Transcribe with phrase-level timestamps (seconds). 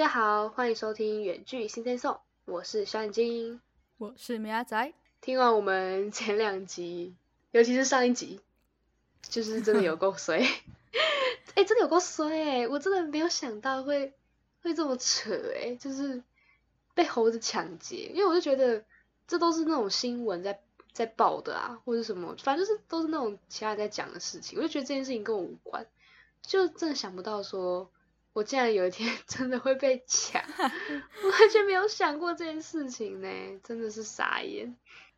[0.00, 3.60] 大家好，欢迎收听远距新天颂，我是小眼睛，
[3.98, 4.94] 我是米阿仔。
[5.20, 7.14] 听完我们前两集，
[7.50, 8.40] 尤其是上一集，
[9.20, 10.38] 就是真的有够衰，
[11.54, 14.14] 哎，真的有够衰哎，我真的没有想到会
[14.62, 16.24] 会这么扯哎，就是
[16.94, 18.82] 被猴子抢劫，因为我就觉得
[19.28, 20.62] 这都是那种新闻在
[20.94, 25.86] 在报的啊，或者什么，反正就是都是那种其他人在讲的事情，我就觉得这件事情跟我无关，
[26.40, 27.90] 就真的想不到说。
[28.32, 33.28] 我竟然有一天 真的会被抢，我完全没有想过这件事情呢，
[33.62, 34.74] 真的是傻眼。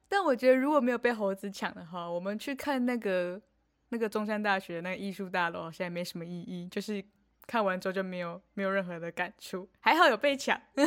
[0.08, 3.40] 但我觉得如果没有被猴子抢的话，我们去看那个
[3.90, 7.02] 那个中山大学那个艺术大楼，好像也没什么意义，就是
[7.46, 9.68] 看完之后就没有没有任何的感触。
[9.80, 10.80] 还好有被抢， 不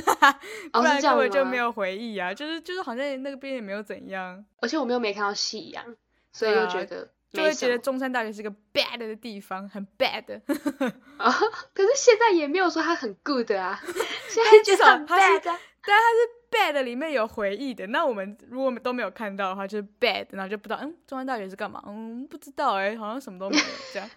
[0.81, 2.33] 然根本就没有回忆啊。
[2.33, 5.95] 就是就是好像那个边也没有怎样，而且我们又没看到夕阳，
[6.31, 7.09] 所以又觉得。
[7.35, 10.41] 就会觉得中山大学是个 bad 的地方，很 bad
[11.17, 11.31] 啊。
[11.73, 13.79] 可是现在也没有说它很 good 啊，
[14.29, 15.55] 现在至少它是，但
[15.85, 17.85] 它是 bad 里面有回忆的。
[17.87, 21.83] 那我们如果都没有看到的话，就是 bad，然后就不知道，嗯，中山大学是干嘛？
[21.85, 24.09] 嗯，不知道哎，好像什么都没有这样。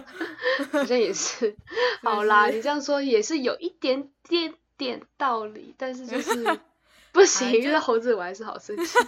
[0.72, 1.56] 好像也是。
[2.02, 6.58] 好啦，你这样说也是有一点点点道理，但是就是
[7.12, 8.98] 不行，遇到猴子我还是好生气，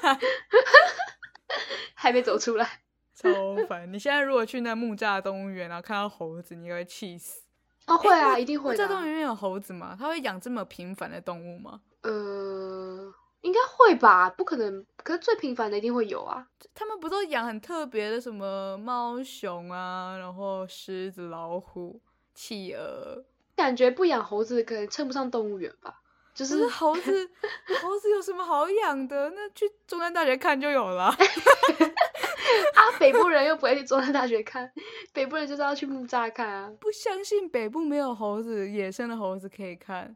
[1.95, 2.81] 还没走出来。
[3.21, 3.93] 超烦！
[3.93, 7.43] 你现在如果去那木栅动物园，然后看到猴子，你会气死。
[7.87, 8.73] 哦，会啊，一定会。
[8.75, 9.97] 木栅动物园有猴子吗？
[9.99, 11.81] 他会养这么频繁的动物吗？
[12.03, 14.87] 呃，应该会吧，不可能。
[14.97, 16.47] 可是最频繁的一定会有啊。
[16.75, 22.01] 他们不都养很特别的什么猫熊啊，然后狮子、老虎、
[22.35, 23.25] 企鹅？
[23.57, 26.01] 感觉不养猴子可能称不上动物园吧。
[26.33, 27.31] 就是猴子，
[27.83, 29.31] 猴子有什么好养的？
[29.31, 31.15] 那去中山大学看就有了。
[32.75, 34.71] 啊，北部人又不会去中山大学看，
[35.13, 36.73] 北部人就是要去木栅看啊！
[36.81, 40.15] 不相信北部没有猴子，野生的猴子可以看，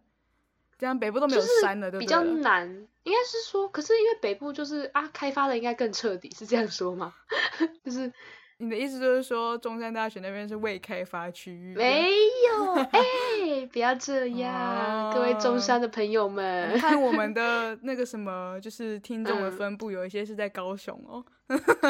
[0.78, 2.68] 这样北部都没有山了，对比较难，
[3.02, 7.14] 应该是说，可是因为北部就是啊，开发的应该更彻底，是这样说吗？
[7.84, 8.12] 就是。
[8.58, 11.74] 你的意思就是说，中山大学那边是未开发区域？
[11.74, 12.10] 没
[12.48, 21.24] 有， 哎，不要这样，各位中山的朋友们，看我们 的那个什么，就是听众的分布，有一些是在高雄哦。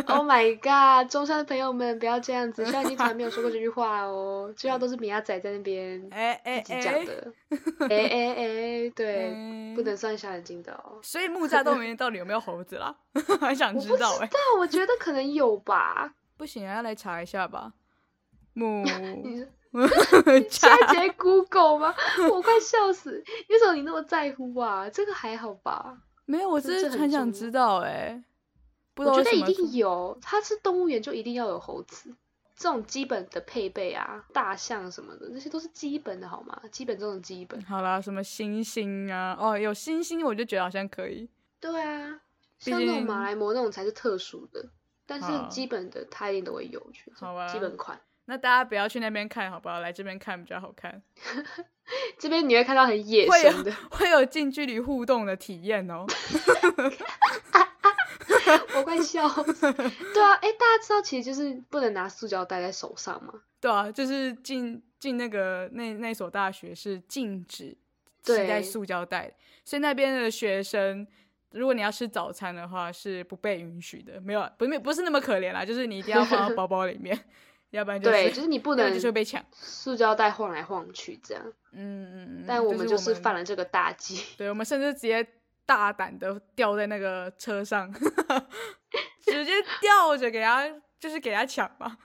[0.09, 7.33] Oh my god，中山的朋友们，不要这样子， 虽然你从来没有说过这句话哦，最要都是米亚仔在那边哎哎自己讲的，
[7.89, 10.99] 哎哎哎，对，不能算小眼睛的哦。
[11.03, 12.97] 所以木栅洞里面到底有没有猴子啦？
[13.41, 14.29] 很想知道哎。
[14.33, 16.15] 但我觉得可能有吧。
[16.45, 17.73] 不行，要来查一下吧。
[18.53, 18.85] 木，
[19.25, 19.39] 你
[20.51, 21.95] 现在直接 Google 吗？
[22.31, 23.25] 我快笑死！
[23.49, 24.91] 为什么你那么在乎啊？
[24.91, 26.03] 这个还好吧？
[26.27, 28.23] 没有，我只是很想知道哎。
[28.97, 32.15] 我觉得一定有，它是动物园就一定要有猴子，
[32.55, 36.61] 这种基本的配备啊，大象什么的，那些都是基本的好吗？
[36.71, 37.59] 基本中的基本。
[37.63, 39.35] 好啦，什么猩猩啊？
[39.41, 41.27] 哦，有猩猩，我就觉得好像可以。
[41.59, 42.21] 对啊，
[42.59, 44.69] 像那种马来貘那种才是特殊的。
[45.07, 46.81] 但是基本的它一定都会有，
[47.15, 47.47] 好吧？
[47.47, 48.01] 基本款。
[48.27, 49.81] 那大家不要去那边看，好不好？
[49.81, 51.03] 来这边看比较好看。
[52.19, 56.07] 这边你会看到很野生的，会有近距离互动的体验哦。
[58.77, 59.29] 我快笑。
[59.29, 63.35] 对啊，哎，大家知道其实就是不能拿塑胶袋在手上吗？
[63.61, 67.77] 对啊，就是进进那个那那所大学是禁止
[68.23, 69.35] 携带塑胶袋，
[69.67, 71.07] 所以那边的学生。
[71.55, 74.21] 如果你要吃早餐的话，是不被允许的。
[74.21, 77.19] 没有，不没不是那么可怜啦，就是你一定要放到包包里面，
[77.71, 81.43] 要不然就对，就是你不能就是被抢，塑胶袋晃来晃去这样。
[81.73, 82.45] 嗯嗯嗯。
[82.47, 84.23] 但我们就是犯了这个大忌。
[84.37, 85.27] 对，我们甚至直接
[85.65, 87.93] 大胆的吊在那个车上，
[89.25, 91.97] 直接吊着给他，就是给他抢嘛。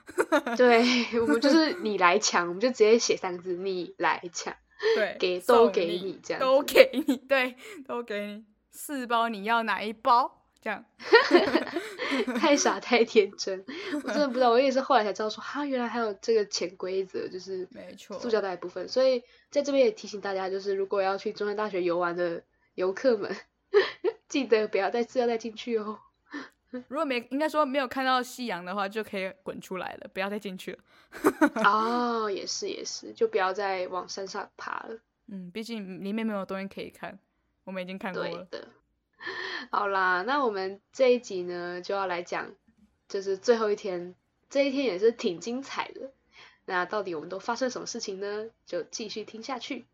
[0.56, 0.80] 对，
[1.20, 4.54] 我们就是你来抢，我们就直接写三个字：你来抢。
[4.96, 7.54] 对，给都给你这样，都给你，对，
[7.86, 8.44] 都给你。
[8.70, 10.36] 四包你要哪一包？
[10.62, 10.84] 这样
[12.38, 13.64] 太傻太天真，
[14.04, 14.50] 我真的不知道。
[14.50, 18.86] 我也是后来才知道说，哈，原来还有这个潜规则，就是没错，塑胶袋部分。
[18.86, 22.42] 所以在这边也提醒大家，就是如果要去中山大学游玩的
[22.74, 23.34] 游客们，
[24.28, 25.98] 记得不要带塑料袋进去哦。
[26.88, 30.78] 如果没应该说没有看到夕阳的话，就可以滚出来了，不要再进去了。
[31.64, 34.98] 哦，也是也是，就不要再往山上爬了。
[35.28, 37.18] 嗯，毕竟里面没有东西可以看。
[37.64, 38.48] 我们已经看过了。
[39.70, 42.54] 好啦，那我们这一集呢，就要来讲，
[43.08, 44.14] 就是最后一天，
[44.48, 46.12] 这一天也是挺精彩的。
[46.64, 48.50] 那到底我们都发生什么事情呢？
[48.64, 49.86] 就继续听下去。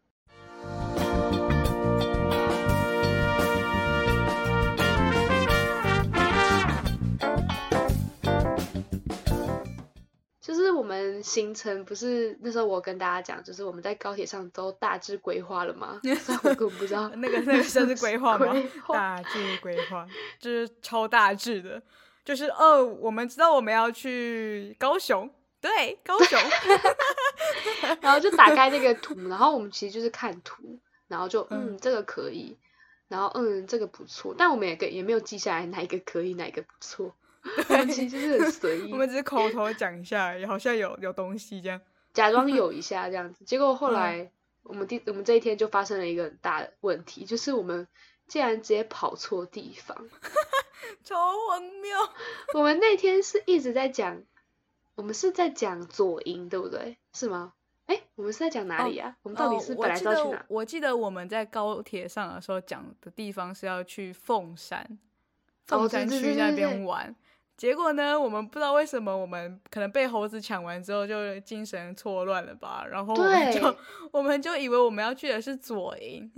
[10.47, 15.99] 就是我们行程不是那时候我跟大家讲，就是我们在高铁上都大致规划了吗？
[16.05, 18.55] 虽然我根本不知道 那个那个算是规划吗？
[18.91, 20.07] 大致规划
[20.39, 21.83] 就是超大致的，
[22.25, 25.29] 就是哦，我们知道我们要去高雄，
[25.61, 26.39] 对，高雄，
[28.01, 30.79] 然后就打开那个图，然后我们其实就是看图，
[31.09, 32.57] 然后就嗯嗯这个可以，
[33.09, 37.17] 然后嗯这个不错，但我们也给也没有记下来哪一个可以，哪一个不错，
[37.69, 41.81] 我们其实就是很随意我，们只是口头讲一下而已，好像有有东西这样。
[42.13, 43.45] 假装有一下这样子。
[43.47, 44.31] 结果后嗯来
[44.63, 47.87] 我们第我们这一天就发生了一个很大的问题，就是我们
[48.27, 50.09] 竟然直接跑错地方。
[51.03, 51.17] 超
[51.49, 51.97] 荒谬！
[52.55, 54.23] 我们那天是一直在讲，
[54.95, 56.97] 我们是在讲左营，对不对？
[57.13, 57.53] 是吗？
[57.87, 59.17] 哎，我们是在讲哪里啊？
[59.23, 60.45] 我们到底是哦本来要去哪？
[60.49, 64.99] 我记得我们在高铁上的时候讲的地方是要去凤山，
[65.71, 67.15] 哦凤山区那边玩。
[67.57, 73.77] 结果呢，我们不知道为什么，我们可能被猴子抢完之后就精神错乱了吧，然后我们就
[74.13, 76.31] 我们就以为我们要去的是左营，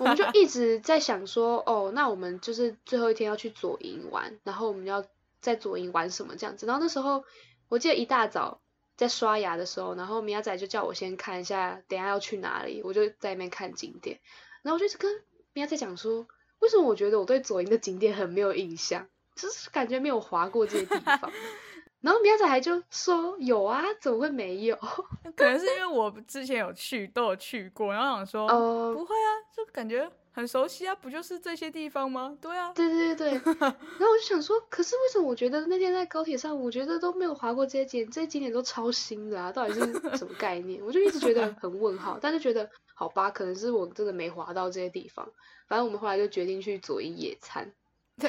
[0.00, 5.04] 我们就 一直在想说，哦，那我们就是最后一天要去左营玩，然后我们要
[5.40, 6.66] 在左营玩什么这样子。
[6.66, 7.24] 然后那时候
[7.68, 8.60] 我记得一大早
[8.96, 14.18] 在刷牙的时候，然后米亚仔就叫我先看一下，等一下要去哪里，我就在那边看景点。
[14.62, 15.22] 然后我就一直跟
[15.52, 16.26] 米亚仔讲说，
[16.58, 21.30] 为什么我觉得我对左营的景点很没有印象，就是感觉没有滑过这些地方。
[22.00, 24.76] 然后米亚仔还就说有啊，怎么会没有？
[25.34, 32.36] 可能是因为我之前有去，都有去过，然后想说、哦、不会啊，就感觉很熟悉啊，不就是这些地方吗？
[32.42, 39.80] 对啊，对对对对， 然后我就想说，可是为什么我觉得那天在高铁上，我觉得都没有划过这些景，这些景点都超新的啊，到底是
[40.18, 40.84] 什么概念？
[40.84, 45.26] 我就一直觉得很问号，但是觉得好吧，可能是我真的没划到这些地方。
[45.68, 47.72] 反正我们后来就决定去左营野餐，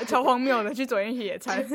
[0.08, 1.66] 超荒谬的，去左营野餐，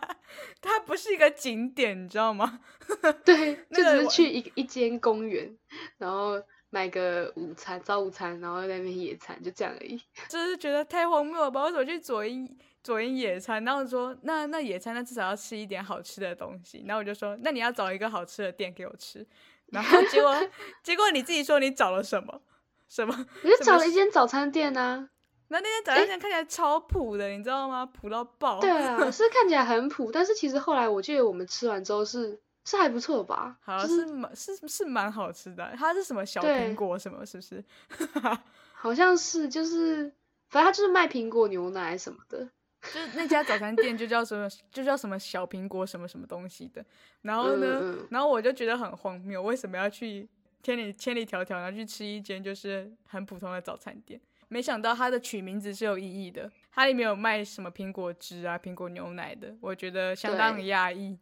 [0.60, 2.60] 它不是一个景点，你知道吗？
[3.24, 5.54] 对，就只是去一一间公园，
[5.98, 10.00] 然后买个午餐早午餐，然后在那边野餐，就这样而已。
[10.28, 11.64] 就是觉得太荒谬了吧？
[11.64, 13.62] 为什么去左营左营野餐？
[13.64, 16.84] 然后说那那野餐那至少要吃一点好吃的东西。
[16.86, 19.26] 然后我就说那你要找一个好吃的店给我吃。
[19.66, 20.34] 然后结果
[20.82, 22.40] 结果你自己说你找了什么
[22.88, 23.26] 什么？
[23.44, 25.10] 我就找了一间早餐店啊，
[25.48, 27.84] 那那天早上看起来超普的，你知道吗？
[27.86, 28.60] 普到爆。
[28.60, 33.56] 对啊， 是看起来很普，但是其实后来我记得我们吃完之后是是还不错吧？
[33.62, 37.64] 好就是是蛮是是蛮好吃的，它是什么小对苹果什么是不是？
[38.74, 40.12] 好像是就是，
[40.50, 42.48] 反正它就是卖苹果牛奶什么的。
[42.80, 46.84] 就是那家早餐店就叫什么，就叫什么小苹果什么什么东西的。
[47.22, 50.28] 然后呢，然后我就觉得很荒谬，为什么要去
[50.62, 54.20] 千里千里迢迢然后去吃一间就是很普通的早餐店？
[54.48, 61.18] 没想到它的取名字是有意义的，它里面有卖什么苹果汁啊、苹果牛奶的，我觉得相当的压抑。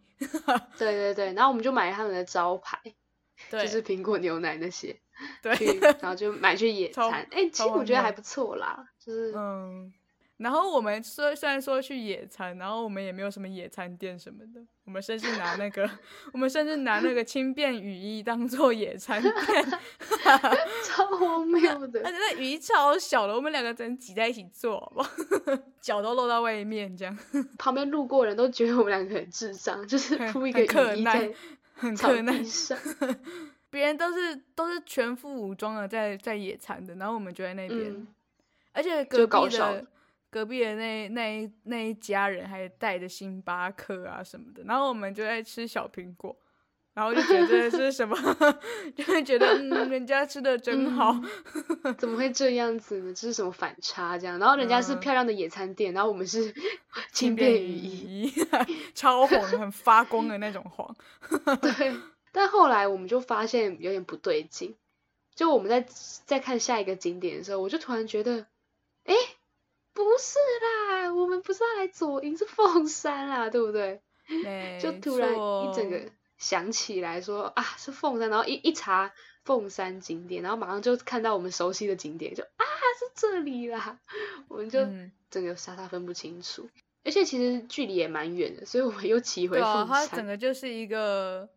[0.79, 2.81] 对对对，然后我们就买他们的招牌，
[3.51, 4.97] 对，就是苹果牛奶那些，
[5.43, 5.53] 对，
[6.01, 7.27] 然后就买去野 餐。
[7.31, 9.93] 哎、其实我觉得还不错啦，就是、嗯，
[10.39, 15.89] 然后我们虽虽然说去野餐，然后我们也没有什么野餐垫什么的，我们甚至拿那个，
[16.33, 19.33] 我们甚至拿那个轻便雨衣当做野餐垫，
[20.85, 22.11] 超荒谬的而。
[22.13, 25.11] 且那雨衣超小的，我们两个只能挤在一起坐，好不好？
[25.81, 27.19] 脚都露到外面，这样
[27.57, 31.33] 旁边路过人都觉得我们两个很智障，就是铺一个雨衣在
[31.75, 32.15] 很草。
[32.45, 32.79] 上。
[33.69, 38.07] 别人都是都是全副武装的在在野餐的，然后我们就在那边，嗯，
[38.73, 39.87] 而且隔壁的
[40.37, 46.37] 隔壁的那那一那一家人还带着星巴克啊什么的，然后我们就在吃小苹果，
[46.93, 48.15] 然后就觉得是什么，
[48.95, 51.19] 就会觉得嗯，人家吃的真好，
[51.97, 53.15] 怎么会这样子呢？
[53.15, 54.39] 这是什么反差这样？
[54.39, 56.53] 然后人家是嗯漂亮的野餐店，然后我们是
[57.13, 58.31] 轻便雨衣。
[58.95, 60.95] 超红，很发光的那种黄。
[61.63, 61.97] 对，
[62.31, 64.77] 但后来我们就发现有点不对劲，
[65.35, 65.87] 就我们在
[66.27, 68.47] 在看下一个景点的时候，我就突然觉得，
[69.05, 69.15] 哎，
[69.97, 74.01] 不是啦，我们不是要来左营，是凤山啦，对不对？
[74.81, 79.13] 就突然一整错个想起来说啊是凤山，然后一一查
[79.45, 82.65] 凤山景点，然后马上就看到我们熟悉的景点，就啊
[82.99, 83.99] 是这里啦，
[84.49, 86.69] 我们就嗯整个傻傻分不清楚。
[87.05, 90.27] 而且其实距离也蛮远的，所以我们又骑回对啊，凤它整山。
[90.27, 91.49] 个就是一个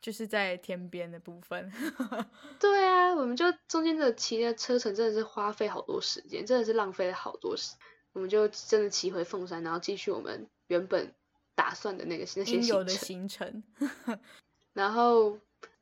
[0.00, 1.72] 就是在天边的部分。
[2.60, 7.74] 对啊，我们就中间的骑的车程真的是花费好多时间，真的是浪费了好多时。
[8.12, 11.12] 我们就真的骑回凤山，然后继续我们原本
[11.54, 13.62] 打算的那个那些应有的行程。
[14.72, 15.38] 然后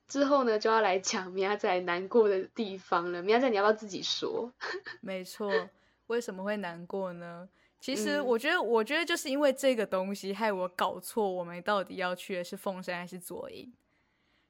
[0.08, 3.22] 之后呢，就要来讲明亚仔难过的地方了。
[3.22, 4.52] 明亚仔，你要不要自己说？
[5.00, 5.50] 没错。
[6.08, 7.48] 为什么会难过呢？
[7.80, 13.72] 其实嗯我觉得，我觉得就是因为这个东西害我搞错，我们到底要去的是凤山还是左营。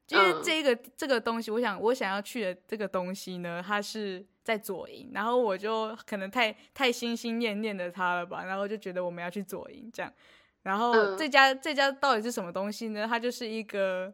[0.09, 10.13] 因为嗯这个、这个东西，我想我想要去的这个东西呢，它是在左营，然后我就可能太太心心念念的它了吧，然后就觉得我们要去左营这样，
[10.63, 13.07] 然后嗯这家、这家到底是什么东西呢？
[13.09, 14.13] 它就是一个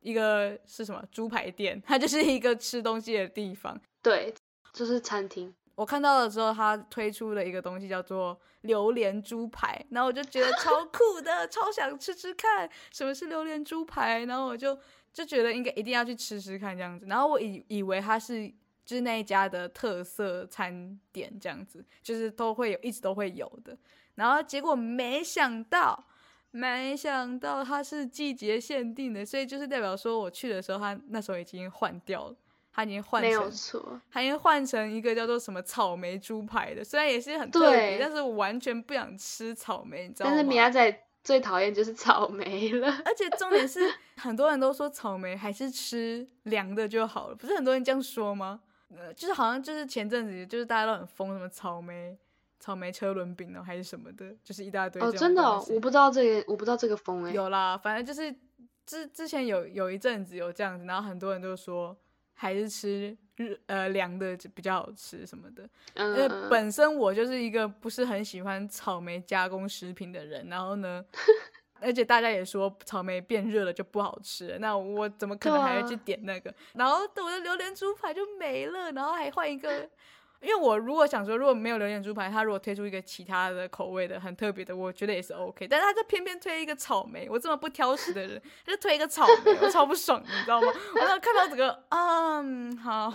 [0.00, 3.80] 一个是什么猪排店，它就是一个吃东西的地方。
[4.02, 4.34] 对，
[4.72, 5.54] 就是餐厅。
[5.74, 14.78] 我看到了之后，他推出了一个东西叫做榴莲猪排，然后我就觉得超 酷的，超想吃吃看什么是榴莲猪排，然后我就
[15.12, 18.48] 就觉得应该一定要去吃吃看这样子，然后我以以为它是
[18.84, 23.76] 就是那一家的特色餐点这样子，就是都会有一直都会有的，
[24.16, 26.06] 然后结果没想到。
[26.54, 32.36] 没想到它是季节限定的，所以就是代表说我去的时候，它那时候已经换掉了，
[32.74, 40.32] 它已经换没有成错，它已经换成一个叫做什么草莓猪排的，虽然也是很特别，对但是我完全不想吃草莓，你知道吗？
[40.34, 42.88] 但是米亚仔最讨厌就是草莓了。
[43.04, 43.80] 而且重点是，
[44.16, 48.60] 很多人都说草莓还是吃凉的就好了，不是很多人这样说吗？
[48.96, 52.16] 呃，就是好像就是前阵子就是大家都很疯什么草莓
[52.58, 57.32] 草莓车轮饼呢，还是什么的，就是一大堆哦，真的、我不知道这个，我不知道这个风哎。
[57.32, 58.34] 有啦，反正就是
[58.84, 61.96] 之之前有有一阵子有这样子，然后很多人都说
[62.42, 65.62] 还是吃日呃凉的比较好吃什么的。
[65.94, 71.04] 因为嗯嗯，本身我就是一个不是很喜欢草莓加工食品的人，然后呢，
[71.80, 76.52] 而且大家也说草莓变热了就不好吃了，那我怎么可能还要去点那个？
[76.74, 79.88] 然后我的榴莲猪排就没了，然后还换一个。
[80.42, 85.68] 因为我如果想说，如果没有榴莲猪排，他如果推出一个其他的口味的很特别的，我觉得也是 OK。
[85.68, 90.66] 但是他就偏偏推一个草莓，我这么不挑食的人， 他就推一个草莓，我超不爽，你知道吗？
[90.94, 93.08] 我那看到整个，嗯，好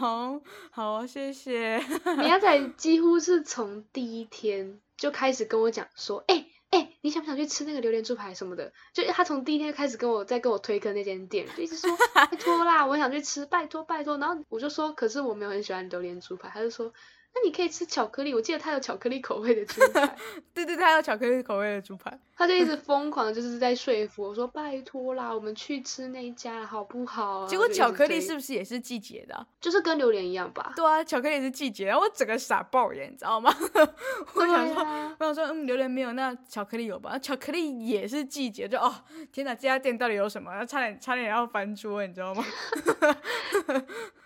[0.71, 1.77] 好，谢谢。
[2.17, 8.71] 米亚仔几乎是从第一天就开始跟我讲说，哎、哎、你想不想去吃那个榴莲猪排什么的？
[8.93, 14.17] 就他从第一天就开始跟我在跟我推坑那间店，就一直说 拜托啦，我想去吃，拜托拜托。
[14.17, 16.91] 然后我就说，可是我没有很喜欢榴莲猪排，他就说，
[17.39, 20.17] 那你可以吃巧克力，我记得他有巧克力口味的猪排。
[20.55, 22.19] 对 对，它有巧克力口味的猪排。
[22.35, 27.47] 他就一直 疯狂就是在说服我说，拜托啦，我们去吃那一家好不好、啊？
[27.47, 30.73] 结果巧克力是不是也是季节的啊、就是跟榴莲一样吧？
[30.75, 33.53] 对啊，巧克力也是季节，然后我整个傻爆眼，你知道吗？
[34.33, 37.19] 我想说，啊，我想说，嗯，榴莲没有，那巧克力有吧？
[37.19, 38.93] 巧克力也是季节，就哦，
[39.31, 40.65] 天哪，这家店到底有什么？
[40.65, 42.43] 差点差点要翻桌，你知道吗？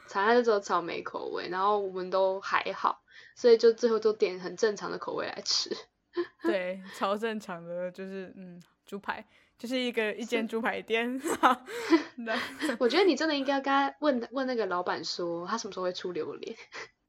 [0.07, 3.00] 茶它就只有草莓口味，然后我们都还好，
[3.41, 5.75] 所以就最后都点很正常的口味来吃。
[6.43, 9.25] 对，超正常的，就是嗯，猪排
[9.57, 11.19] 就是一个一间猪排店。
[12.17, 12.39] 那
[12.77, 16.55] 我觉得你真的应该跟他问问那个老板说，他什么时候会出榴莲，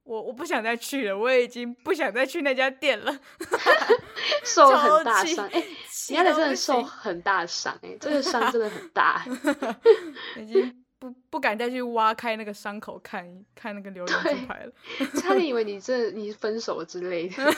[0.05, 3.15] 我我不想再去了，我已经不想再去那家店了。
[4.43, 5.47] 受很大伤。
[5.49, 5.61] 哎、
[5.91, 9.23] 气你家的真的受很大伤，哎，这个伤真的很大。
[10.39, 14.73] 已经不不敢再去挖开那个伤口看看那个榴莲对猪排了。
[15.21, 17.35] 差点以为你这你分手之类的。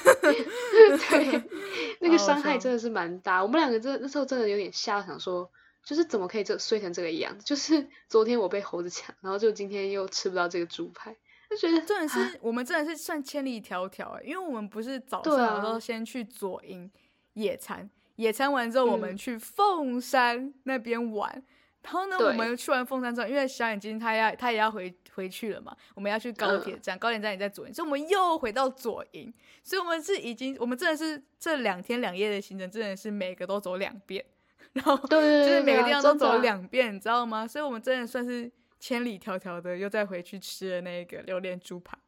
[1.11, 1.43] 对，
[2.01, 3.43] 那个伤害真的是蛮大。
[3.43, 5.51] 我们两个这那时候真的有点吓，想说。
[5.87, 7.45] 就是怎么可以这睡成这个样子？
[7.45, 11.15] 就是昨天我被猴子抢，然后就今天又吃不到这个猪排，
[11.51, 16.91] 就觉得真的啊是我们真的是算千里迢迢欸，因为我们不是早对上的时啊候先去左营
[17.35, 21.45] 野餐，野餐完之后我们嗯去凤山那边玩，
[21.85, 34.25] 然后呢，我们去完凤山之后，因为小眼睛他要他也要回回去了嘛，我们要去高嗯铁站，高铁站也在左营，所以我们又回到左营，所以我们是已经我们真的是这两天两夜的行程，真的是每个都走两遍，
[34.73, 37.47] 然后对就是每个地方都走两遍，你知道吗？
[37.47, 38.51] 所以我们真的算是
[38.81, 41.99] 千里迢迢的又再回去吃了那个榴莲猪排。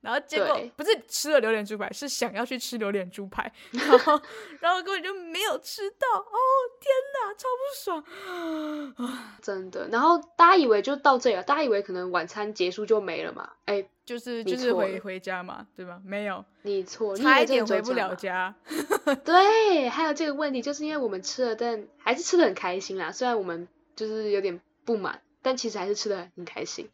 [0.00, 4.20] 然后结果不是吃了榴莲猪排，是想要去吃榴莲猪排，然后
[4.60, 6.38] 然后根本就没有吃到，哦
[6.80, 9.36] 天哪，超不爽！
[9.42, 9.88] 真的。
[9.88, 13.50] 然后大家以为就到这里了，大家以为可能晚餐结束就没了嘛？
[13.64, 16.00] 哎，就是就是回回家嘛，对吧？
[16.04, 17.92] 没有，你错，差一点回不。
[17.94, 18.54] 了家。
[19.24, 23.10] 对，还有这个问题，就是因为我们吃了，但还是吃的很开心啦。
[23.10, 26.90] 虽然我们就是有点不满，但其实还是吃的很开心。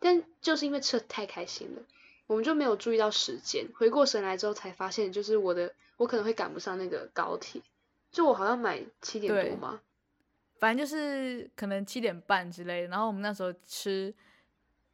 [0.00, 1.82] 但就是因为吃的太开心了，
[2.30, 3.66] 我们就没有注意到时间。
[3.74, 7.60] 回过神来之后，才发现就是我的，我可能会赶不上那个高铁。
[8.12, 9.80] 就我好像买七点多嘛，
[10.60, 14.14] 反正就是可能七点半之类的，然后我们那时候吃，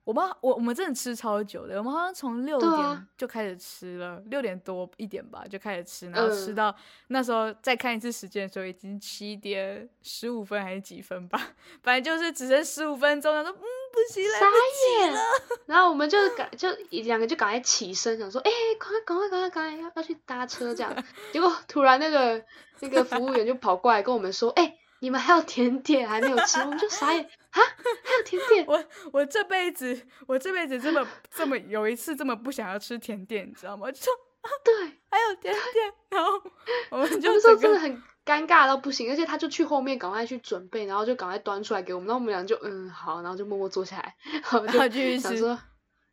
[0.05, 6.75] 我们我我们真的吃超久的，我们好像从六点就开始吃了，六点多一点吧就开始吃，然后吃嗯到
[7.09, 11.39] 那时候再看一次时间的时候已经七点十五分还是几分吧，
[11.85, 13.67] 反正就是只剩十五分钟，他说嗯
[13.97, 15.13] 不行来傻不及眼。
[15.13, 15.21] 了，
[15.67, 21.05] 然后我们就赶就两个就赶快起身，想说，哎、赶快赶快赶快赶快要要去搭车这样。
[21.33, 22.45] 结果突然那个
[22.81, 27.25] 那个服务员就跑过来跟我们说，哎、你们还有甜点还没有吃，我们就傻眼。
[27.51, 27.63] 啊，啊，
[28.05, 33.91] 还有甜点， 我我这辈子我这辈子这么这么有一次这么不想要吃甜点，你知道吗？
[33.91, 34.13] 就说
[34.63, 34.75] 对，
[35.11, 36.41] 还有甜点，然后
[36.91, 45.21] 我们就那时候整个真的很尴尬到不行，而且他就去后面赶快去准备，然后就赶快端出来给我们，然后我们俩就嗯好，然后就默默坐下来， 然后就继续吃。
[45.21, 45.59] 想说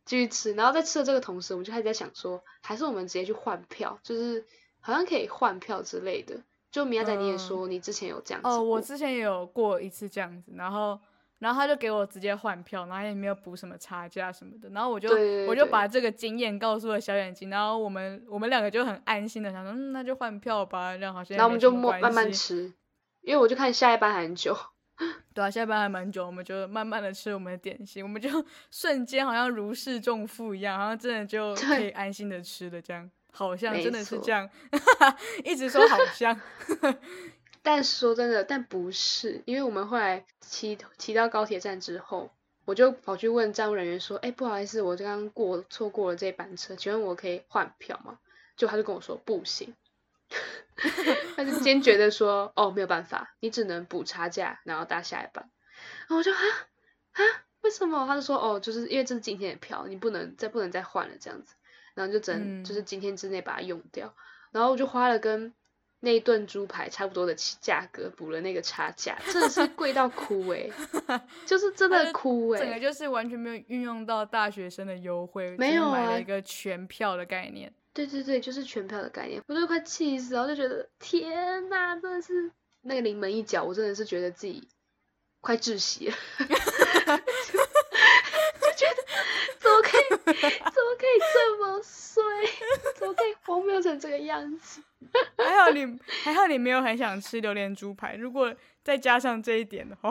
[0.04, 4.46] 继续吃，然后在吃的这个同时，我们就开始在想说，还是我们直接去换票，就是
[4.80, 6.40] 好像可以换票之类的。
[6.70, 11.00] 就米亚仔你也嗯说你之前有这样子哦，我之前也有过一次这样子，然后
[11.44, 15.10] 然后他就给我直接换票，然后也没有补什么差价什么的，然后我就
[15.46, 22.72] 我就把这个经验告诉了小眼睛，然后我们我们两个就很安心的想说，嗯，那就换票吧，这样好像也然后我们就慢慢吃，
[23.20, 24.56] 因为我就看下一班还很久。
[25.34, 28.30] 对啊，下班还蛮久，我们就慢慢的吃我们的点心，我们就
[28.72, 33.10] 瞬间好像如释重负一样，好像真的就可以安心的吃了，这样。
[33.36, 34.18] 好像真的是错。
[34.24, 34.48] 这样，
[35.44, 36.40] 一直说好像，
[37.64, 42.30] 但说真的，但不是，因为我们后来骑骑到高铁站之后，
[42.66, 48.18] 我就跑去问站务人员说：“哎，不好意思，我刚刚过错过了这班车，请问我可以换票吗？”
[48.54, 49.74] 就他就跟我说不行，
[51.36, 55.50] 他就坚决的说：“哦，没有办法，你只能补差价，然后搭下一班。”
[56.06, 56.38] 然后我就啊
[57.12, 57.20] 啊，
[57.62, 58.06] 为什么？
[58.06, 61.54] 他就说：“哦，就是因为这是今天的票，你不能再不能再换了这样子，
[61.94, 64.14] 然后就只能、嗯就是今天之内把它用掉。”
[64.52, 65.52] 然后我就花了跟
[66.04, 70.70] 那一顿猪排差不多的起价格补了那个差价，真的是贵到哭诶、
[71.46, 77.72] 就是真的哭诶、整个就是完全没有运用到大学生的优惠，没有啊买了一个全票的概念。
[77.94, 82.50] 对对对，就是全票的概念，我都快气死了，我就觉得天呐，真的是
[82.82, 84.68] 那个临门一脚，我真的是觉得自己
[85.40, 86.44] 快窒息了， 就
[88.76, 88.96] 觉得
[89.58, 92.22] 怎么可以，怎么可以这么衰，
[92.98, 94.82] 怎么可以荒谬成这个样子？
[95.36, 100.10] 还好你还好你没有很想吃榴莲猪排，如果再加上这一点的话，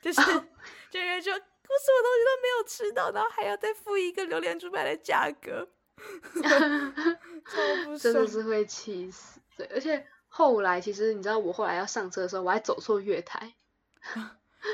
[0.00, 0.20] 就是
[0.90, 5.68] 就因为就我什么东西都没有吃到，然后还要再付一个榴莲猪排的价格，
[7.98, 8.26] 真的。
[8.26, 9.40] 是会气死。
[9.56, 13.54] 对，而且后来其实你知道，我后来要上车的时候，我还走错月台，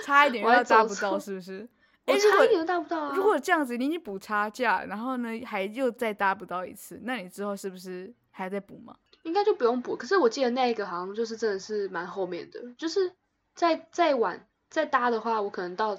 [0.04, 1.68] 差一点又我还要搭不到，是不是？
[2.04, 3.14] 我诶如果差一点都搭不到啊。
[3.14, 8.94] 如果这样子，你已经补差价，然后呢还又再搭不到一次，那你之后是不是还在补吗？
[9.22, 9.96] 应该就不用补。
[9.96, 13.12] 可是我记得那一个好像就是真的是蛮后面的，就是
[13.54, 15.98] 再再晚再搭的话，我可能到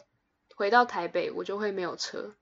[0.55, 2.33] 回到台北，我就会没有车。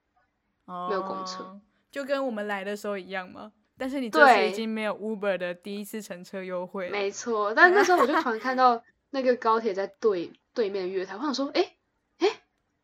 [0.64, 3.52] 哦，没有公车，就跟我们来的时候一样吗？
[3.76, 6.92] 但是你这次已经没有 Uber 的第一次乘车优惠了。
[6.92, 11.74] 没错，但那时候我就突然看到 那个高铁在对对面的月台，我想说，哎、
[12.18, 12.28] 哎、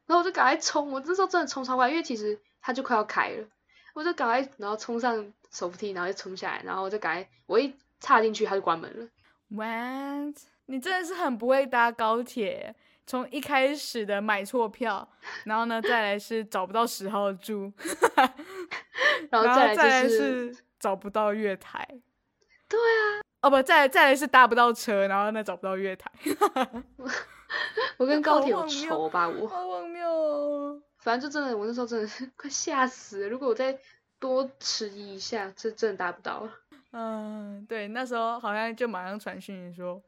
[0.07, 3.47] 然后我就赶快冲，我那时候真的冲超快，因为其实它就快要开了，
[3.95, 9.09] 我就赶快然后冲上手扶梯，然后就冲下来，然后我就赶快我一踏进去，它就关门了。
[9.49, 10.37] What？
[10.67, 12.75] 你真的是很不会搭高铁，
[13.07, 15.09] 从一开始的买错票，
[15.45, 17.73] 然后呢，再来是找不到十号住，
[19.31, 21.87] 然后再来是是找不到月台。
[22.69, 23.25] 对啊。
[23.41, 26.11] 哦不，再来再来是搭不到车，然后呢找不到月台，
[27.97, 29.47] 我跟高铁有仇吧我。
[29.47, 30.83] 好荒谬哦！
[30.99, 33.29] 反正就真的，我那时候真的是快吓死了。
[33.29, 33.79] 如果我再
[34.19, 36.53] 多迟疑一下，这真的搭不到了。
[36.93, 40.03] 嗯，对，那时候好像就马上传讯你说，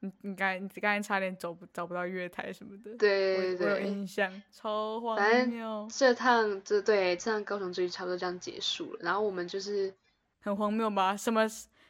[0.00, 9.00] 你你刚你刚才差点走不找不到月台什么的，对对我我有对，印象，超荒谬，这趟这对这趟高雄之旅差不多这样结束了。
[9.02, 9.92] 然后我们就是
[10.40, 11.16] 很荒谬吧？
[11.16, 11.46] 什么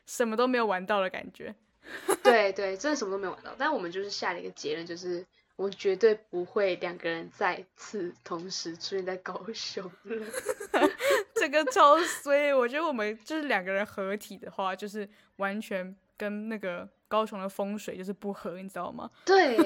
[0.06, 1.54] 什么都没有玩到的感觉。
[2.24, 3.54] 对对，真的什么都没有玩到。
[3.58, 5.24] 但我们就是下了一个结论，就是
[5.56, 10.26] 我们绝对不会两个人再次同时出现在高雄了。
[11.34, 19.10] 这个超衰，我觉得我们就是两个人合体的话，就是完全跟那个高雄的风水就是不合，你知道吗？
[19.24, 19.56] 对，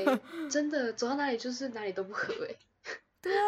[0.48, 2.54] 真的走到哪里就是哪里都不合哎。
[3.20, 3.42] 对啊，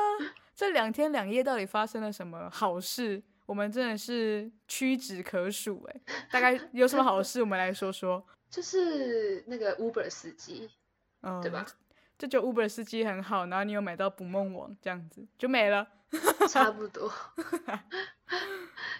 [0.54, 3.22] 这两天两夜到底发生了什么好事？
[3.46, 6.00] 我们真的是屈指可数哎，
[6.30, 8.24] 大概有什么好事，我们来说说。
[8.48, 10.70] 就是那个 Uber 司机，
[11.22, 11.66] 嗯，对吧？
[12.22, 15.84] 这就 Uber 司机很好，然后你有买到捕梦网，这样子就没了。
[16.48, 17.12] 差不多。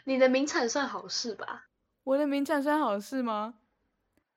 [0.03, 1.69] 你的名产算好事吧？
[2.03, 3.55] 我的名产算好事吗？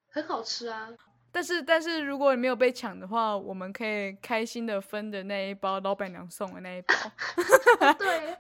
[0.08, 0.90] 很好吃啊。
[1.32, 6.94] 但是但是如果你没有被抢的话，我们可以开心的分的那一包老板娘送的那一包。
[7.98, 8.38] 对，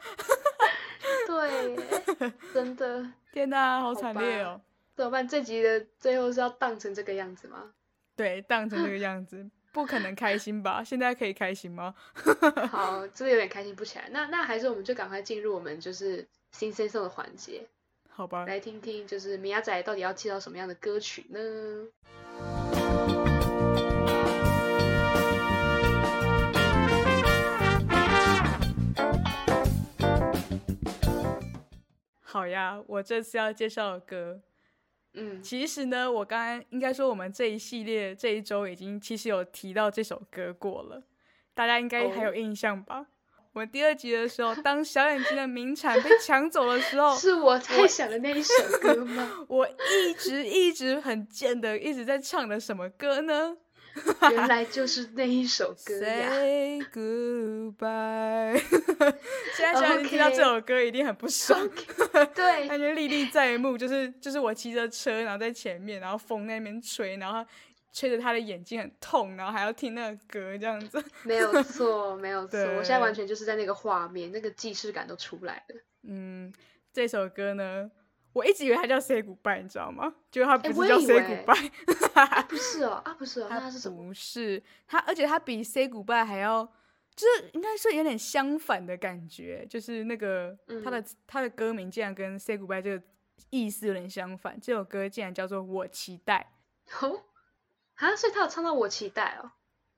[1.26, 3.04] 对，真的。
[3.34, 4.62] 天哪，好好惨烈哦！
[4.96, 5.28] 怎么办？
[5.28, 7.72] 这集的最后是要当成这个样子吗？
[8.16, 10.82] 对，当成这个样子，不可能开心吧？
[10.82, 11.94] 现在可以开心吗？
[12.72, 14.08] 好，这的有点开心不起来。
[14.10, 17.68] 那那还是我们就赶快进入我们就是新生颂的环节，
[18.10, 18.46] 好吧？
[18.46, 21.40] 来听听就是米亚仔到底要介绍什么样的歌曲呢？
[32.22, 34.40] 好呀，我这次要介绍的歌
[35.16, 41.04] 嗯，其实呢，我刚刚应该说我们这一系列这一周已经其实有提到这首歌过了，
[41.54, 43.08] 大家应该还有哦印象吧？
[43.54, 48.52] 我们第二集的时候，当小眼睛的名产被抢走的时候， 是我太想的那一首
[48.82, 49.32] 歌吗？
[49.48, 53.56] 我一直一直很贱的一直在唱的什么歌呢
[54.32, 56.30] 原来 就是那一首歌呀。
[56.30, 58.60] ？Say goodbye。
[59.56, 61.70] 现在小眼睛听到这首歌一定很不爽。
[62.34, 67.46] 对，感觉历历在目，就是就是我骑着车，然后在前面，然后风在那边吹，然后
[67.94, 71.04] 吹着他的眼睛很痛，然后还要听那个歌这样子。
[71.24, 72.60] 没有错，没有错。
[72.60, 75.76] 我现在完全就是在那个画面，那个既视感都出来了。
[76.04, 76.54] 嗯，
[76.94, 77.90] 这首歌呢，
[78.36, 80.14] 我一直以为他叫 Say Goodbye，你知道吗？
[80.30, 81.72] 结果它哎不是叫 Say Goodbye，
[82.16, 84.04] 啊，不是哦，啊，不是哦， 那它它是什么？
[84.04, 86.66] 不是它，而且他比 Say Goodbye 还要，
[87.16, 93.02] 就是应该是有点相反的感觉，就是那个他的、他的歌名竟然跟 Say Goodbye 这个
[93.52, 94.60] 意思有点相反。
[94.60, 96.52] 这首歌竟然叫做我期待。
[97.00, 97.22] 哦，
[97.96, 99.52] 啊，所以他有唱到我期待哦，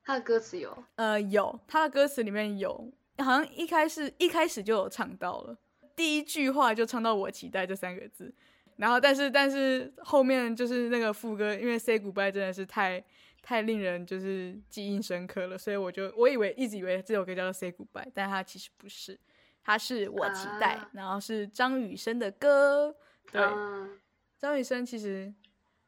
[0.04, 0.84] 他的歌词有。
[0.98, 5.58] 呃，有他的歌词里面有，好像一开始一开始就有唱到了，
[5.98, 8.34] 第一句话就唱到“我期待”这三个字，
[8.78, 13.04] 然后但是但是后面就是那个副歌，因为 “say goodbye” 真的是太
[13.42, 19.20] 太令人就是记忆深刻了，所以我就我以为一直以为这首歌叫做 “say goodbye”，但它其实不是，
[19.64, 20.90] 它是我期待，啊。
[20.94, 22.96] 然后是张雨生的歌，
[23.32, 24.00] 对，嗯
[24.38, 25.34] 张雨生其实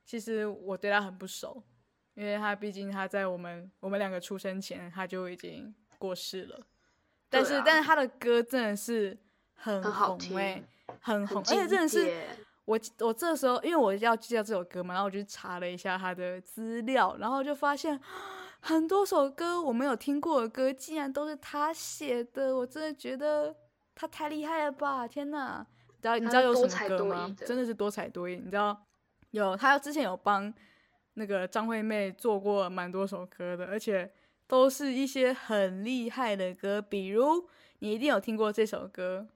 [0.04, 1.64] 其实我对他很不熟，
[2.16, 6.66] 因为他毕竟他在我们我们两个出生前他就已经过世了，
[7.30, 7.64] 但是、啊。
[7.64, 9.16] 但是他的歌真的是
[9.60, 12.22] 很红哎、听很红，很而且真的是
[12.66, 18.00] 我我这时候因为我要介绍这首歌嘛，然后我就去查了一下他的资料，然后就发现
[18.60, 23.56] 很多首歌我没有听过的歌，竟然都是他写的，我真的觉得
[23.96, 25.08] 他太厉害了吧！
[25.08, 27.36] 天哪，你知道你知道有什么歌吗？
[27.38, 28.78] 的真的是多才多艺，你知道
[29.32, 30.54] 有他之前有帮
[31.16, 34.12] 那个张惠妹做过蛮多首歌的，而且
[34.48, 37.48] 都是一些很厉害的歌，比如
[37.80, 39.28] 你一定有听过这首歌。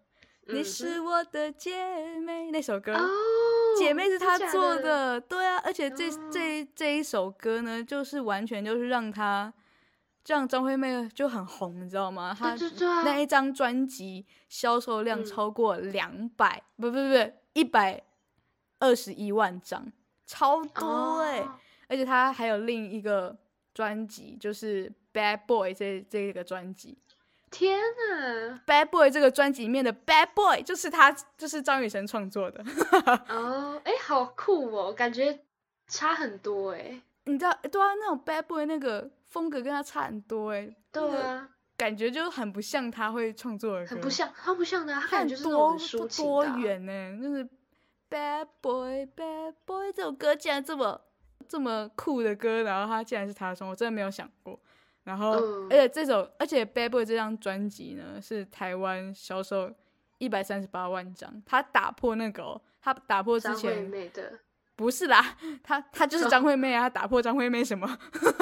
[0.47, 3.10] 你嗯是我的姐妹，那首歌，哦，
[3.77, 6.29] 姐妹是他做的，的，对啊，而且这、哦。
[6.32, 9.53] 这这一首歌呢，就是完全就是让他
[10.27, 12.36] 让张惠妹就很红，你知道吗？
[12.38, 12.56] 她
[13.03, 15.25] 那一张专辑销售量嗯。
[15.25, 18.03] 超过两百、不不不一百
[18.79, 19.91] 二十一万张，
[20.25, 21.56] 超多哎、哦。
[21.88, 23.38] 而且他还有另一个
[23.73, 26.97] 专辑，就是《Bad Boy 这》这个专辑，
[27.53, 28.59] 天呐！
[28.67, 32.65] 《Bad Boy》这个专辑里面的 Bad Boy 就是他，就是张雨生创作的。
[33.29, 35.39] 哦，哎，好酷哦，感觉
[35.87, 36.99] 差很多哎。
[37.25, 46.57] 你知道，对啊，那种 Bad Boy 那个风格跟他差很多哎，对啊，感觉就很不像他会创作的歌，很不像，他不像的啊，他感很觉就是多很多的啊。
[46.57, 47.47] 元呢，就是
[48.09, 50.99] Bad Boy Bad Boy 这首歌竟然这么
[51.47, 54.59] 这么酷的歌，然后他竟然是他创，我真的没有想过。
[55.03, 59.71] 然后，嗯而且这首，而且 Bad Boy 这张专辑呢，是台湾销售
[60.17, 64.39] 一百三十八万张，他打破那个、哦，他打破之张惠前妹的。
[64.75, 67.87] 不是啦，他他就是张惠妹啊，他打破张惠妹什么？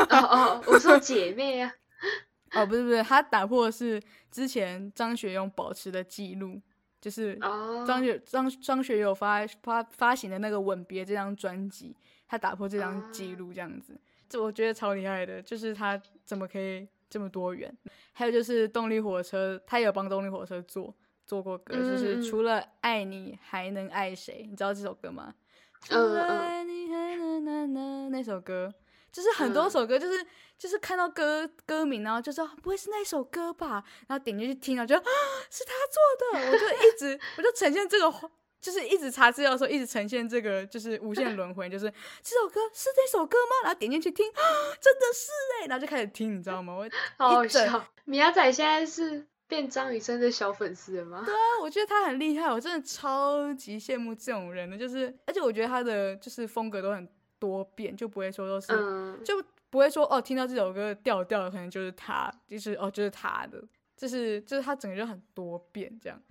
[0.09, 1.73] 哦哦，我说姐妹啊。
[2.53, 6.61] 哦，不是不是，他打破的是之前张学友保持的记录，
[7.01, 11.95] 就是哦，张学张张学友发发发行的那个《吻别》这张专辑，
[12.27, 13.99] 他打破这张记录，这样子，
[14.31, 17.69] 这我觉得超厉害的，就是他怎么可以这么多元？
[18.13, 20.95] 还有就是动力火车，他也有帮动力火车做
[21.27, 24.47] 做过歌，就是除了爱你还能爱谁？
[24.49, 25.35] 你知道这首歌吗？
[25.81, 28.73] 除嗯了嗯爱你还能那那那首歌，
[29.11, 30.25] 就是很多嗯首歌，就是
[30.57, 35.11] 就是看到歌歌名，然后就说不会是那首歌吧，然后点进去听，然后就啊
[35.49, 43.55] 是他做的，我就一直我就呈现这个，就是一直查资料的时候，一直呈现这个就是无限轮回，就是这首歌是这首歌吗？
[43.63, 44.41] 然后点进去听，啊
[44.79, 45.31] 真的是
[45.63, 46.75] 哎，然后就开始听，你知道吗？
[46.75, 47.83] 我好好笑。
[48.05, 51.23] 米亚仔现在是变张雨生的小粉丝了吗？
[51.25, 63.59] 对啊，我觉得他很厉害，我真的超级羡慕这种人的，就是而且我觉得他的就是风格都很多变，就不会说都是、嗯，就不会说哦，听到这首歌的调调可能就是他，就是哦就是他的，
[63.97, 66.21] 就是就是他整个人很多变这样。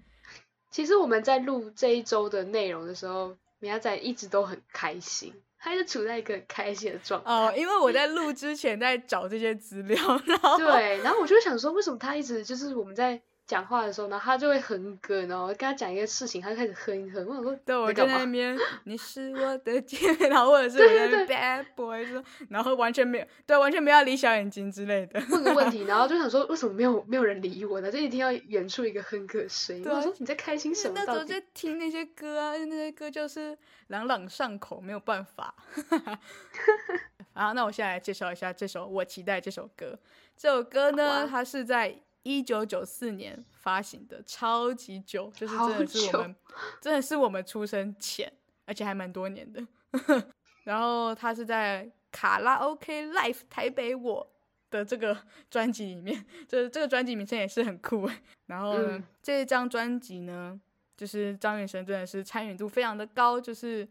[0.71, 7.31] 其实我们在录这一周的内容的时候，米亚仔一直都很开心，他就处在一个很开心的状态。
[7.31, 17.27] 哦，因为我在录之前在找这些资料，然后对，然后我就想说，为什么他一直就是我们在讲话的时候，然后他就会哼歌，然后跟他讲一个事情，他就开始哼一哼。
[17.27, 25.21] 我想说，对，我就在那边，你是我的天，然后或者是我在那边 bad boy 说，然后完全没有，对，完全没有理小眼睛之类的。
[25.31, 27.91] 问个问题， 然后就想说，为什么没有没有人理我呢？
[27.91, 29.83] 就一定要远处一个哼歌声音。
[29.83, 30.95] 对啊我说你在开心什么？
[30.95, 33.59] 那时候在听那些歌啊，那些歌就是
[33.89, 35.53] 朗朗上口，没有办法。
[37.35, 39.99] 好，那我现在来介绍一下这首我期待这首歌。
[40.37, 46.37] 这首歌呢，啊它是在一九九四年发行的，超级久，就是真的是我们
[46.81, 48.33] 真的是我们出生前，
[48.67, 49.67] 而且还蛮多年的。
[50.65, 54.31] 然后它是在卡拉 OK Life 台北我
[54.71, 55.17] 的这个
[55.51, 58.23] 专辑里面，就是这个专辑名称也是很酷欸。
[58.47, 60.61] 然后呢，嗯这一张专辑呢，
[60.97, 63.89] 就是张雨生真的是参与度非常的高，就是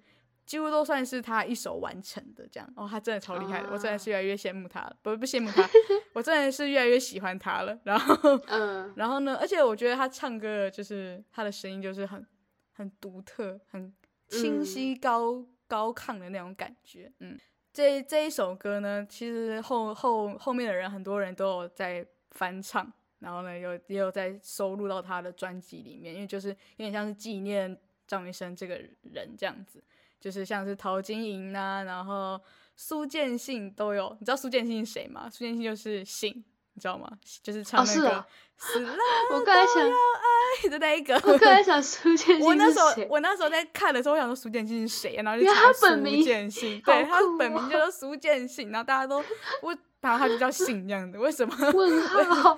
[0.49, 2.67] 几乎都算是他一手完成的这样。
[2.75, 5.61] 哦，他真的超厉害的，我真的是越来越羡慕他了，不不羡慕他，
[6.11, 7.79] 我真的是越来越喜欢他了。
[7.83, 8.15] 然后，
[8.49, 12.25] 嗯然后呢，而且我觉得他唱歌就是他的声音就是很
[12.73, 13.93] 很独特，很
[14.27, 17.11] 清晰高、高亢的那种感觉。
[17.19, 17.37] 嗯，
[17.71, 29.83] 这这一首歌呢，其实后后后面的人很多人都有在翻唱，然后呢有也有在收录到他的专辑里面，因为就是有点像是纪念张雨生这个人这样子，
[30.19, 32.39] 就是像是陶晶莹呐，然后
[32.75, 34.15] 苏建信都有。
[34.19, 35.29] 你知道苏建信是谁吗？
[35.31, 36.43] 苏建信就是信。
[36.75, 37.09] 你知道吗？
[37.43, 38.25] 就是唱那个
[38.57, 38.93] 死了
[39.33, 41.13] 我刚才想，爱的那一个。
[41.27, 43.07] 我刚才想苏建 信我那时候？
[43.09, 45.23] 我那时候在看的时候，我想说苏建信是谁啊？
[45.23, 49.17] 然后就查苏建信，好对，他本名叫做苏建信，然后大家都
[49.61, 51.53] 我，然后他就叫信这样的，为什么？
[51.73, 52.57] 问号，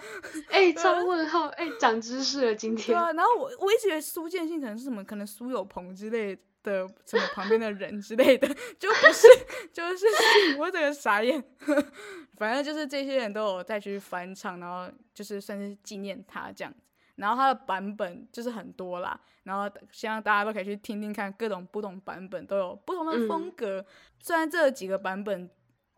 [0.52, 2.95] 哎，超问号，哎，长知识了今天。
[2.95, 8.47] 对啊，然后我我一直以为苏建信可能是什么，可能苏有朋之类的，什么旁边的人之类的，
[8.80, 9.28] 就不是，
[9.74, 10.06] 就是，
[10.60, 11.43] 我整个傻眼。
[12.38, 16.80] 反正就是这些人都有再去翻唱，然后就是算是纪念他这样子。
[17.15, 23.86] 然后他的版本就是很多啦，然后希望大家都可以去听听看，各种不同版本都有不同的风格。
[24.19, 25.47] 虽然这几个版本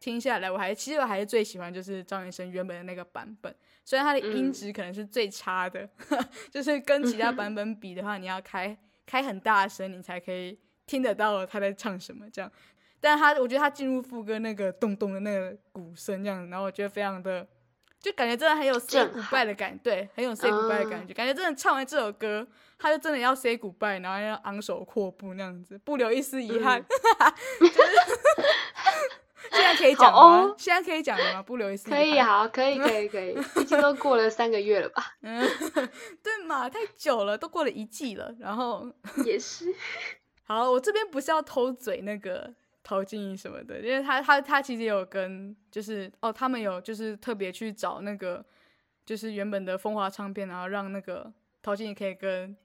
[0.01, 5.87] 听下来，我还其实我还是最喜欢就是张雨生原本的那个版本，虽然它的音嗯质可能是最差的，
[6.51, 12.51] 就是跟其他版本比的话，你要开开很大声，你才可以听得到他在唱什么这样。
[12.99, 17.45] 但他我觉得他进入副歌那个咚咚的那个鼓声这样，然后我觉得非常的，
[17.99, 22.47] 就感觉真的很有 say goodbye 的感对，很有 say goodbye 的感觉，感觉真的唱完这首歌，
[22.79, 26.81] 他就真的要 say goodbye，然后要昂首阔步那样子，不留一丝遗憾。
[27.59, 27.73] 就是
[29.53, 30.37] 现在可以讲好吗？
[30.49, 31.41] 哦现在可以讲了吗？
[31.43, 31.89] 不留一丝。
[31.89, 35.15] 可以，好，可以，可以，可以， 毕竟都过了三个月了吧？
[35.21, 35.41] 嗯，
[36.23, 38.33] 对嘛，太久了，都过了一季了。
[38.39, 38.91] 然后，
[39.25, 39.73] 也是，
[40.45, 48.43] 好，我这边不是要偷嘴那个陶晶莹什么的，因为他他他其实有跟就是哦，他们有就是特别去找那个
[49.05, 52.55] 就是原本的风华唱片，然后让那个陶晶莹可以跟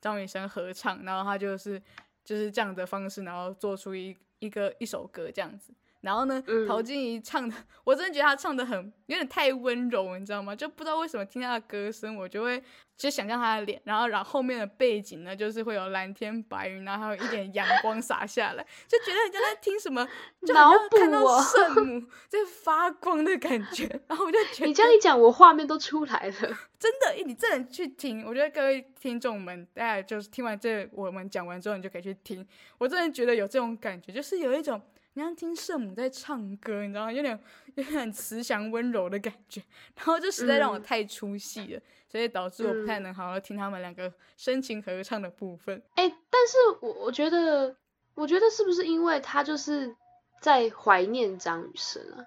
[0.00, 1.80] 张雨生合唱，然后他就是
[2.24, 5.72] 就是这样的方式，然后做出一一个一首歌这样子。
[6.00, 10.54] 然后呢，嗯陶晶莹唱的，我真的觉得她唱的很有点太温柔，你知道吗？
[10.54, 12.62] 就不知道为什么听她的歌声，我就会
[12.96, 20.06] 就想象她的脸，然后然后后面的背景呢，就是会有蓝天白云，然后还有一点阳光洒下来，就觉得人家在听什么，
[20.46, 26.58] 就好像脑补看到哦圣 母在发光的感觉，然后我就觉得你这样一讲，我画面都出来了。
[26.78, 32.46] 真的，你真的去听，我觉得各位听众们，大家就是听完这我们讲完之后，你就可以去听。
[32.78, 34.80] 我真的觉得有这种感觉，就是有一种
[35.18, 37.12] 你像听圣母在唱歌，你知道吗？
[37.12, 37.36] 有点
[37.74, 39.60] 有点慈祥温柔的感觉，
[39.96, 45.82] 然后就实在让我嗯太出戏了，所以导致我不太嗯能好好听他们两个深情合唱的部分。
[45.96, 47.74] 哎、但是我我觉得，
[48.14, 49.92] 我觉得是不是因为他就是
[50.40, 52.22] 在怀念张雨生啊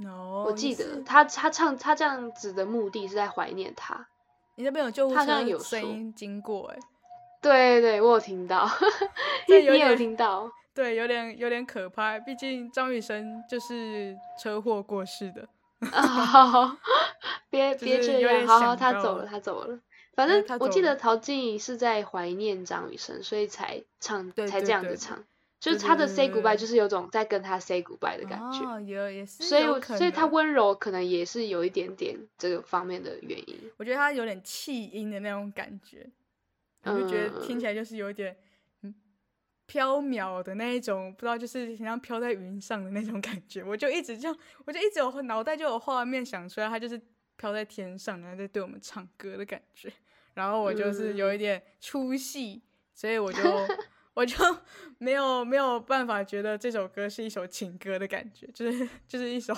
[0.00, 4.06] ？no，我记得他他唱他这样子的目的是在怀念他。
[4.56, 6.80] 你那边有救护车声音经过、欸，哎，
[7.40, 8.68] 对对，我有听到，
[9.48, 10.52] 你有听到？
[10.74, 15.48] 对，有点有点可怕，毕竟张雨生就是车祸过世的。
[15.92, 16.78] 啊，
[17.48, 19.78] 别 就是别这样，好好，他走了，他走了。
[20.14, 25.24] 反正我记得陶晶莹是在怀念张雨生，所以才唱才这样子唱，
[25.60, 28.64] 就是他的 say goodbye 就是有种在跟他 say goodbye 的感觉。
[28.64, 33.58] 哦，有也是所以所以他能温柔可能也是有一点点这个方面的原因。
[33.76, 36.06] 我觉得他有点气音的那种感觉，
[36.84, 38.36] 我就觉得听起嗯来就是有一点嗯
[39.66, 43.62] 飘渺的那一种，不知道就是很像飘在云上的那种感觉。
[43.64, 47.00] 我就一直这样，我就一直有脑袋就有画面想出来，他就是
[47.36, 49.92] 飘在天上，然后在对我们唱歌的感觉。
[50.34, 53.40] 然后我就是有一点出戏，所以我就
[54.14, 54.36] 我就
[54.98, 59.54] 没有没有办法觉得这首歌是一首情歌的感觉，就是就是一首，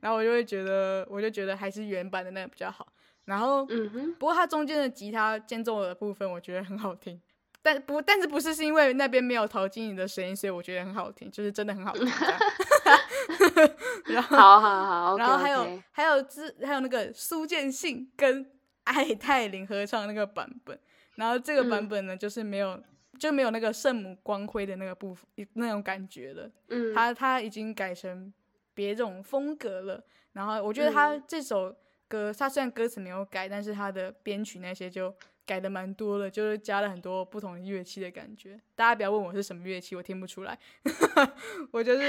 [0.00, 2.92] 然后我就会觉得，我就觉得还是原版的那个比较好。
[3.24, 7.20] 然后，嗯哼，不过它中间的吉他间奏的部分，我觉得很好听。
[7.60, 12.06] 但不，但是不是是因为那边没有陶晶莹的声音，所以我觉得很好听，就是真的很好听。
[14.06, 18.50] 然后，好好好，然后还有还有之还有那个苏建信跟
[18.84, 20.78] 艾泰林合唱那个版本，
[21.16, 22.80] 然后这个版嗯本呢，就是没有
[23.18, 26.50] 就没有那个圣母光辉的那个部分那种感觉了。
[26.68, 28.32] 嗯，他他已经改成
[28.72, 30.02] 别种风格了。
[30.32, 31.74] 然后我觉得他嗯这首
[32.06, 35.14] 歌，他虽然歌词没有改，但是他的编曲那些就
[35.48, 38.60] 改的蛮多了，就是加了很多不同的乐器的感觉。
[38.76, 40.58] 大家不要问我是什么乐器，我听不出来，
[41.72, 42.06] 我就是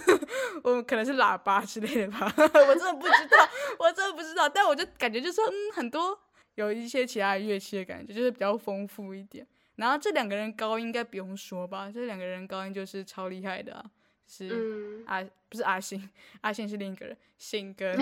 [0.64, 4.48] 我可能是喇叭之类的吧， 我真的不知道，我真的不知道。
[4.48, 6.18] 但我就感觉就是嗯，很多
[6.54, 9.46] 有一些其他的乐器的感觉，就是比较丰富一点。
[9.76, 13.84] 然后这两个人高音应该不用说吧，这两个人高音就是超厉害的啊，
[14.26, 16.08] 是嗯，阿不是阿信，
[16.40, 17.94] 阿信是另一个人，信哥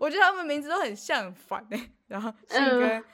[0.00, 3.04] 我觉得他们名字都很像，很烦哎、然后信嗯跟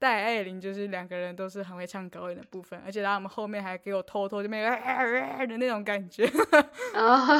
[0.00, 6.24] 戴爱玲就是两个人都是很会唱高音的部分，而且他们后面还给我偷偷就那个的那种感觉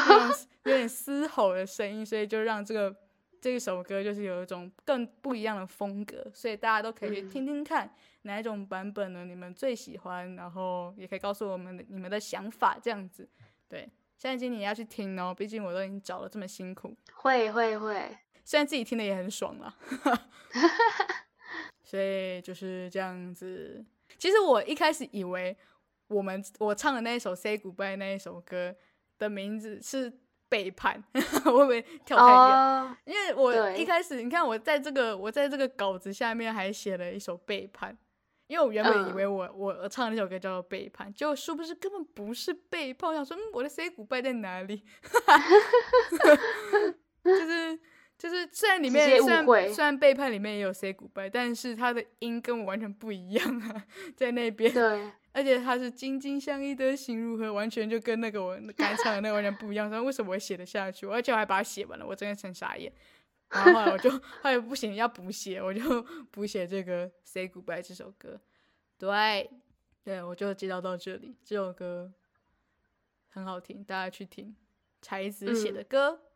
[0.64, 2.94] 有点嘶吼的声音，所以就让这个
[3.40, 7.90] 这首歌就是有一种更不一样的风格，所以大家都可以听听看
[8.22, 9.24] 哪一种版本呢？
[9.24, 13.26] 你们最喜欢，然后也可以告诉我们你们的想法，这样子。
[13.70, 19.74] 对，现在今你也要去听哦，毕竟我都已经找了这么辛苦，会会会，虽然自己听的也很爽啦。
[21.90, 23.84] 所以就是这样子。
[24.16, 25.56] 其实我一开始以为
[26.06, 28.72] 我们我唱的那一首《Say Goodbye》那一首歌
[29.18, 30.12] 的名字是
[30.48, 31.02] 背叛，
[31.46, 32.32] 我会不会跳太远？
[32.32, 37.98] 哦，因为我一开始，你看我在这个我在这个稿子下面还写了一首背叛，
[38.46, 43.10] 因为我原本以嗯为我、我唱的那首歌叫做背叛，结果殊不知根本不是背叛。
[43.10, 44.84] 我想说，嗯，我的 say goodbye 在哪里？
[47.24, 47.78] 就是
[48.20, 54.70] 就是，虽然里面虽然虽然背叛里面也有 say goodbye，但是他的音跟我完全不一样啊，在那边。
[54.70, 59.88] 对，而且他是金金相依的心如何，完全就跟那个我 刚才唱的那个完全不一样。
[59.88, 61.06] 说为什么我写得下去？
[61.06, 62.92] 而且我还把它写完了，我真的很傻眼。
[63.48, 68.38] 然后后来我就 后来不行，要补写，我就 补写这个《Say Goodbye》这首歌。
[68.98, 69.50] 对，
[70.04, 71.34] 对，我就介绍到这里。
[71.42, 72.12] 这首歌
[73.30, 74.54] 很好听，大家去听。
[75.00, 76.29] 才子写的歌，嗯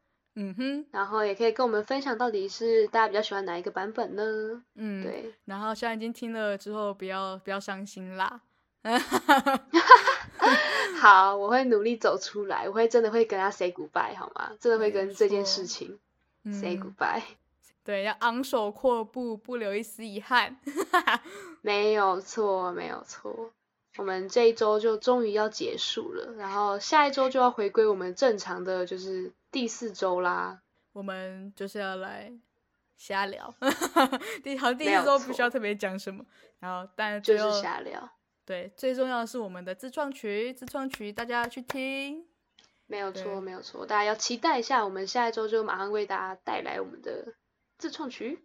[0.56, 4.62] 哼，然后也可以跟我们分享到底是大家比较喜欢哪一个版本呢？
[4.74, 5.02] 嗯，。
[5.02, 8.40] 对，然后现在已经听了之后，不要不要伤心啦。
[11.00, 14.52] 好，我会努力走出来，我会真的会跟他 say goodbye 好吗？
[14.58, 15.98] 真的会跟这件事情
[16.50, 17.22] say 嗯 goodbye。
[17.84, 20.56] 对，要昂首阔步，不留一丝遗憾。
[21.62, 23.52] 没有错，没有错。
[23.96, 30.60] 我们这一周就终于要结束了，然后下一周就要回归我们正常的，就是第四周啦。
[30.92, 32.32] 我们就是要来
[32.96, 33.54] 瞎聊，
[34.42, 36.24] 第好像第一周不需要特别讲什么，
[36.58, 38.10] 然后但就是瞎聊，
[38.44, 42.26] 对最重要的是我们的自创曲，自创曲大家去听。
[42.86, 43.86] 没有对错，没有错。
[43.86, 47.34] 大家要期待一下，我们下一周就马上为大家带来我们的
[47.78, 48.44] 自创曲。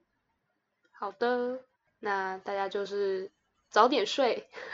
[0.92, 1.66] 好的，
[2.00, 3.32] 那大家就是
[3.70, 4.48] 早点睡，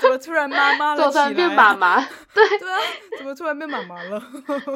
[0.00, 1.52] 怎么突然妈妈了 突然变？
[1.54, 2.00] 妈妈。
[2.34, 2.78] 对对啊，
[3.18, 4.20] 怎么突然变妈妈了？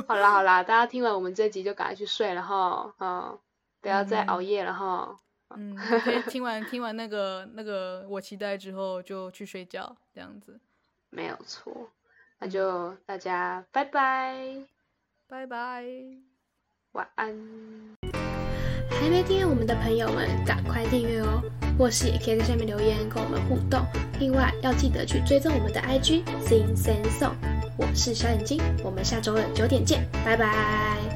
[0.07, 3.39] 好啦好啦，大家听完我们这集就赶快去睡了哈，嗯，
[3.81, 5.17] 不要再熬嗯夜了哈。
[5.55, 5.77] 嗯，
[6.31, 10.59] 听完听完那个那个我期待之后就去睡觉，这样子。
[11.11, 11.89] 没有错，嗯
[12.39, 14.37] 那就大家拜拜，
[15.29, 15.85] 拜拜。
[16.93, 17.29] 晚安。
[18.91, 21.43] 还没订阅我们的朋友们，赶快订阅哦！
[21.83, 23.85] 或是也可以在下面留言跟我们互动。
[24.21, 27.35] 另外要记得去追踪我们的 IG Sing Sing Song。
[27.77, 31.12] 我是小眼睛，我们下周二九点见，拜拜。